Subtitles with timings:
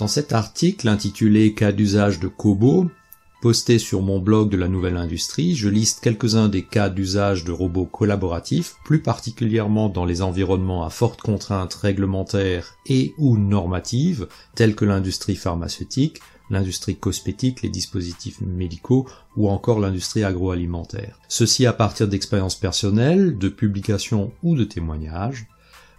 [0.00, 2.90] Dans cet article intitulé Cas d'usage de Kobo,
[3.40, 7.52] posté sur mon blog de la nouvelle industrie, je liste quelques-uns des cas d'usage de
[7.52, 14.26] robots collaboratifs, plus particulièrement dans les environnements à fortes contraintes réglementaires et ou normatives,
[14.56, 16.20] tels que l'industrie pharmaceutique,
[16.50, 19.06] l'industrie cosmétique, les dispositifs médicaux
[19.36, 21.20] ou encore l'industrie agroalimentaire.
[21.28, 25.46] Ceci à partir d'expériences personnelles, de publications ou de témoignages.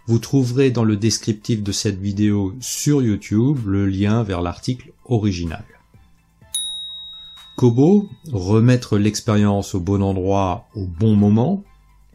[0.08, 5.64] Vous trouverez dans le descriptif de cette vidéo sur YouTube le lien vers l'article original.
[7.56, 11.64] Kobo, remettre l'expérience au bon endroit au bon moment.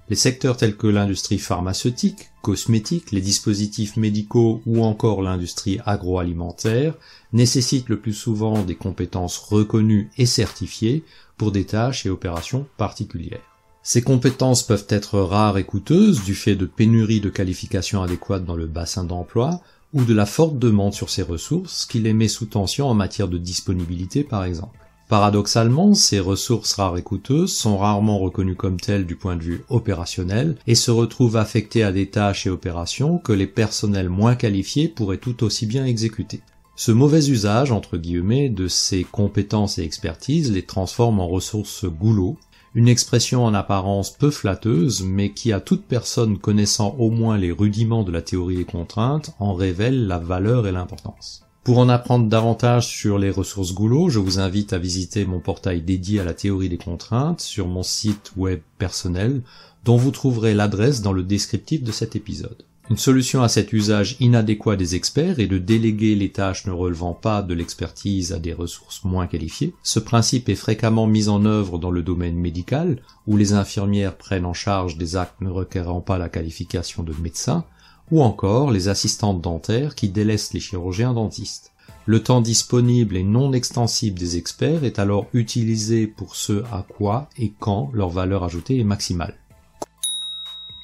[0.07, 6.93] Les secteurs tels que l'industrie pharmaceutique, cosmétique, les dispositifs médicaux ou encore l'industrie agroalimentaire
[7.33, 11.03] nécessitent le plus souvent des compétences reconnues et certifiées
[11.37, 13.50] pour des tâches et opérations particulières.
[13.83, 18.55] Ces compétences peuvent être rares et coûteuses du fait de pénuries de qualifications adéquates dans
[18.55, 19.61] le bassin d'emploi
[19.93, 23.27] ou de la forte demande sur ces ressources qui les met sous tension en matière
[23.27, 24.77] de disponibilité par exemple.
[25.09, 29.65] Paradoxalement, ces ressources rares et coûteuses sont rarement reconnues comme telles du point de vue
[29.67, 34.87] opérationnel et se retrouvent affectées à des tâches et opérations que les personnels moins qualifiés
[34.87, 36.41] pourraient tout aussi bien exécuter.
[36.77, 42.37] Ce mauvais usage, entre guillemets, de ces compétences et expertises les transforme en ressources goulot,
[42.73, 47.51] une expression en apparence peu flatteuse, mais qui à toute personne connaissant au moins les
[47.51, 51.43] rudiments de la théorie des contraintes en révèle la valeur et l'importance.
[51.63, 55.81] Pour en apprendre davantage sur les ressources Goulot, je vous invite à visiter mon portail
[55.81, 59.43] dédié à la théorie des contraintes sur mon site web personnel,
[59.85, 62.63] dont vous trouverez l'adresse dans le descriptif de cet épisode.
[62.89, 67.13] Une solution à cet usage inadéquat des experts est de déléguer les tâches ne relevant
[67.13, 69.73] pas de l'expertise à des ressources moins qualifiées.
[69.83, 74.45] Ce principe est fréquemment mis en œuvre dans le domaine médical, où les infirmières prennent
[74.45, 77.63] en charge des actes ne requérant pas la qualification de médecin,
[78.09, 81.71] ou encore les assistantes dentaires qui délaissent les chirurgiens dentistes.
[82.05, 87.29] Le temps disponible et non extensible des experts est alors utilisé pour ce à quoi
[87.37, 89.37] et quand leur valeur ajoutée est maximale.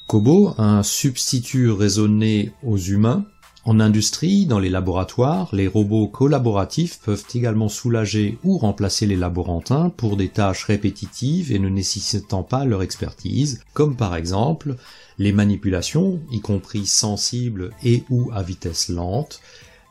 [0.08, 3.26] Kobo, un substitut raisonné aux humains,
[3.66, 9.90] en industrie, dans les laboratoires, les robots collaboratifs peuvent également soulager ou remplacer les laborantins
[9.90, 14.78] pour des tâches répétitives et ne nécessitant pas leur expertise, comme par exemple
[15.18, 19.42] les manipulations, y compris sensibles et ou à vitesse lente,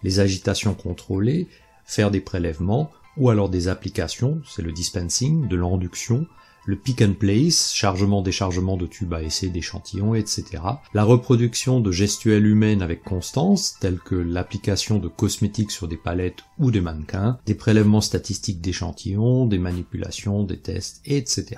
[0.03, 1.47] les agitations contrôlées,
[1.85, 6.27] faire des prélèvements, ou alors des applications, c'est le dispensing, de l'induction,
[6.67, 10.45] le pick and place, chargement-déchargement de tubes à essai d'échantillons, etc.
[10.95, 16.43] La reproduction de gestuelles humaines avec constance, telles que l'application de cosmétiques sur des palettes
[16.59, 21.57] ou des mannequins, des prélèvements statistiques d'échantillons, des manipulations, des tests, etc.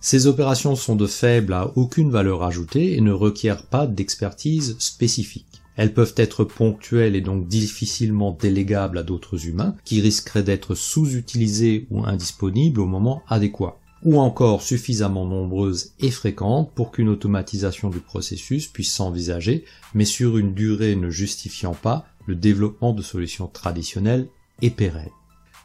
[0.00, 5.62] Ces opérations sont de faible à aucune valeur ajoutée et ne requièrent pas d'expertise spécifique.
[5.76, 11.86] Elles peuvent être ponctuelles et donc difficilement délégables à d'autres humains qui risqueraient d'être sous-utilisés
[11.90, 18.00] ou indisponibles au moment adéquat ou encore suffisamment nombreuses et fréquentes pour qu'une automatisation du
[18.00, 19.64] processus puisse s'envisager,
[19.94, 24.28] mais sur une durée ne justifiant pas le développement de solutions traditionnelles
[24.60, 25.10] et pérennes.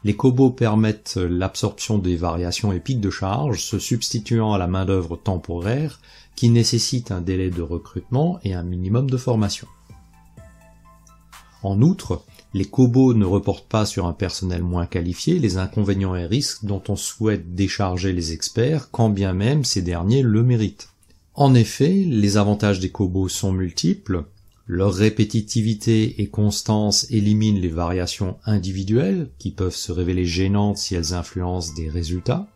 [0.04, 5.16] Les cobots permettent l'absorption des variations et pics de charge, se substituant à la main-d'œuvre
[5.16, 6.00] temporaire
[6.36, 9.66] qui nécessite un délai de recrutement et un minimum de formation.
[11.64, 12.22] En outre,
[12.58, 16.82] les cobots ne reportent pas sur un personnel moins qualifié les inconvénients et risques dont
[16.88, 20.88] on souhaite décharger les experts, quand bien même ces derniers le méritent.
[21.34, 24.24] En effet, les avantages des cobots sont multiples,
[24.66, 31.14] leur répétitivité et constance éliminent les variations individuelles qui peuvent se révéler gênantes si elles
[31.14, 32.48] influencent des résultats.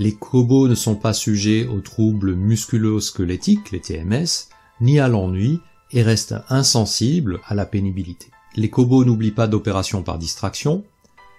[0.00, 4.48] Les cobots ne sont pas sujets aux troubles musculo-squelettiques, les TMS,
[4.80, 5.60] ni à l'ennui
[5.92, 8.26] et restent insensibles à la pénibilité.
[8.54, 10.84] Les cobots n'oublient pas d'opérations par distraction.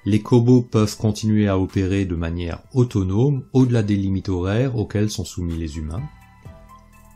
[0.05, 5.23] Les cobots peuvent continuer à opérer de manière autonome au-delà des limites horaires auxquelles sont
[5.23, 6.01] soumis les humains.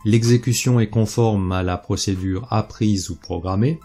[0.05, 3.79] L'exécution est conforme à la procédure apprise ou programmée.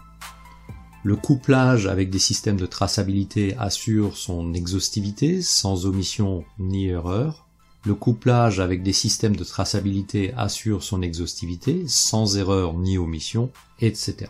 [1.03, 7.47] Le couplage avec des systèmes de traçabilité assure son exhaustivité sans omission ni erreur.
[7.85, 13.49] Le couplage avec des systèmes de traçabilité assure son exhaustivité sans erreur ni omission,
[13.81, 14.27] etc.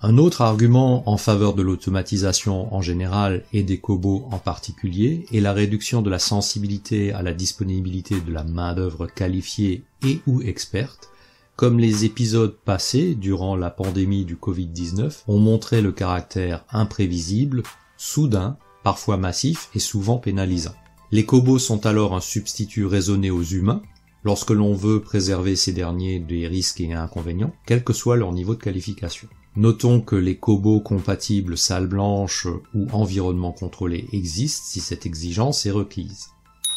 [0.00, 5.40] Un autre argument en faveur de l'automatisation en général et des cobots en particulier est
[5.40, 11.10] la réduction de la sensibilité à la disponibilité de la main-d'œuvre qualifiée et ou experte,
[11.56, 17.64] comme les épisodes passés durant la pandémie du Covid-19 ont montré le caractère imprévisible,
[17.96, 20.76] soudain, parfois massif et souvent pénalisant.
[21.10, 23.82] Les cobots sont alors un substitut raisonné aux humains,
[24.22, 28.54] lorsque l'on veut préserver ces derniers des risques et inconvénients, quel que soit leur niveau
[28.54, 29.26] de qualification.
[29.58, 35.72] Notons que les cobos compatibles salle blanche ou environnement contrôlé existent si cette exigence est
[35.72, 36.28] requise.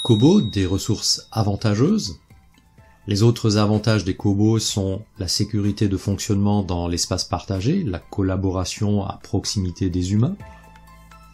[0.01, 2.17] Kobo, des ressources avantageuses?
[3.05, 9.05] Les autres avantages des cobos sont la sécurité de fonctionnement dans l'espace partagé, la collaboration
[9.05, 10.35] à proximité des humains,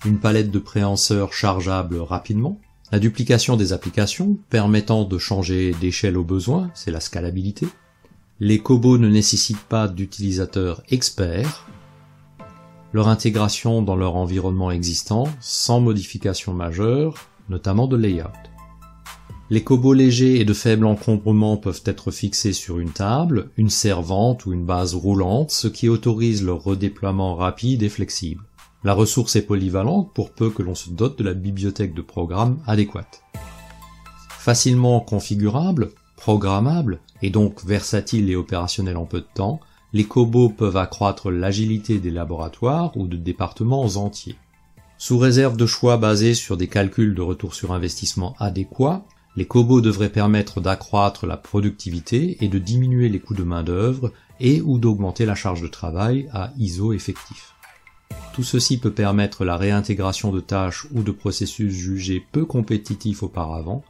[0.03, 2.59] une palette de préhenseurs chargeables rapidement,
[2.91, 7.67] la duplication des applications permettant de changer d'échelle au besoin, c'est la scalabilité.
[8.39, 11.65] Les cobos ne nécessitent pas d'utilisateurs experts.
[12.93, 17.15] Leur intégration dans leur environnement existant sans modification majeure,
[17.49, 18.27] notamment de layout.
[19.49, 24.45] Les cobos légers et de faible encombrement peuvent être fixés sur une table, une servante
[24.45, 28.43] ou une base roulante, ce qui autorise leur redéploiement rapide et flexible.
[28.83, 32.59] La ressource est polyvalente pour peu que l'on se dote de la bibliothèque de programmes
[32.67, 33.23] adéquate.
[34.29, 39.61] Facilement configurable, programmable et donc versatile et opérationnel en peu de temps,
[39.93, 44.35] les cobos peuvent accroître l'agilité des laboratoires ou de départements entiers.
[44.97, 49.05] Sous réserve de choix basés sur des calculs de retour sur investissement adéquats,
[49.37, 54.61] les cobos devraient permettre d'accroître la productivité et de diminuer les coûts de main-d'œuvre et
[54.61, 57.53] ou d'augmenter la charge de travail à ISO effectif.
[58.33, 63.83] Tout ceci peut permettre la réintégration de tâches ou de processus jugés peu compétitifs auparavant,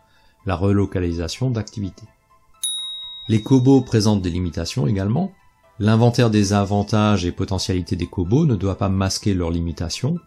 [0.45, 2.07] la relocalisation d'activités.
[3.29, 5.33] Les cobos présentent des limitations également.
[5.79, 10.17] L'inventaire des avantages et potentialités des cobos ne doit pas masquer leurs limitations.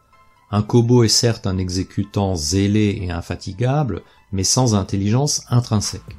[0.50, 4.02] Un cobo est certes un exécutant zélé et infatigable,
[4.32, 6.17] mais sans intelligence intrinsèque.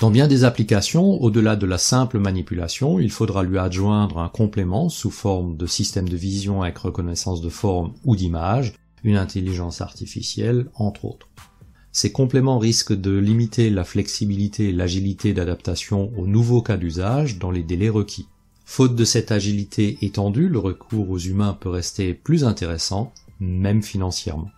[0.00, 4.88] Dans bien des applications, au-delà de la simple manipulation, il faudra lui adjoindre un complément
[4.88, 8.72] sous forme de système de vision avec reconnaissance de forme ou d'image,
[9.04, 11.28] une intelligence artificielle, entre autres.
[11.92, 17.50] Ces compléments risquent de limiter la flexibilité et l'agilité d'adaptation aux nouveaux cas d'usage dans
[17.50, 18.28] les délais requis.
[18.64, 24.50] Faute de cette agilité étendue, le recours aux humains peut rester plus intéressant, même financièrement.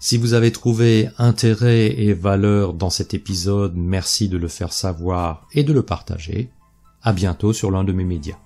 [0.00, 5.46] Si vous avez trouvé intérêt et valeur dans cet épisode, merci de le faire savoir
[5.52, 6.50] et de le partager.
[7.02, 8.36] À bientôt sur l'un de mes médias.